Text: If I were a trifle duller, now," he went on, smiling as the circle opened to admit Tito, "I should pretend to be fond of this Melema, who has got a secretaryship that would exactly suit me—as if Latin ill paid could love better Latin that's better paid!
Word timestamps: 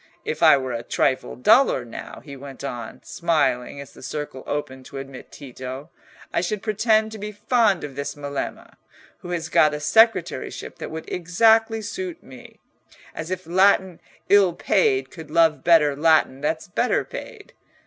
If 0.25 0.41
I 0.41 0.57
were 0.57 0.71
a 0.73 0.81
trifle 0.81 1.35
duller, 1.35 1.85
now," 1.85 2.21
he 2.25 2.35
went 2.35 2.63
on, 2.63 3.03
smiling 3.03 3.79
as 3.79 3.93
the 3.93 4.01
circle 4.01 4.43
opened 4.47 4.87
to 4.87 4.97
admit 4.97 5.31
Tito, 5.31 5.91
"I 6.33 6.41
should 6.41 6.63
pretend 6.63 7.11
to 7.11 7.19
be 7.19 7.31
fond 7.31 7.83
of 7.83 7.95
this 7.95 8.15
Melema, 8.15 8.77
who 9.19 9.29
has 9.29 9.47
got 9.47 9.75
a 9.75 9.79
secretaryship 9.79 10.79
that 10.79 10.89
would 10.89 11.07
exactly 11.07 11.83
suit 11.83 12.23
me—as 12.23 13.29
if 13.29 13.45
Latin 13.45 14.01
ill 14.27 14.53
paid 14.53 15.11
could 15.11 15.29
love 15.29 15.63
better 15.63 15.95
Latin 15.95 16.41
that's 16.41 16.67
better 16.67 17.05
paid! 17.05 17.53